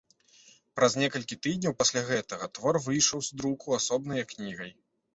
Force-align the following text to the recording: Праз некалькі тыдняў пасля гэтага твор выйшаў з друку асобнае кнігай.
Праз 0.79 0.95
некалькі 1.01 1.37
тыдняў 1.43 1.77
пасля 1.83 2.03
гэтага 2.09 2.51
твор 2.57 2.83
выйшаў 2.89 3.19
з 3.31 3.41
друку 3.41 3.79
асобнае 3.81 4.23
кнігай. 4.35 4.79